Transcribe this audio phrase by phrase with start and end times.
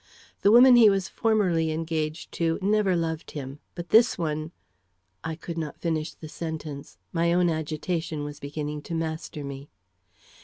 [0.41, 4.51] "The woman he was formerly engaged to never loved him; but this one"
[5.23, 6.97] I could not finish the sentence.
[7.13, 9.69] My own agitation was beginning to master me.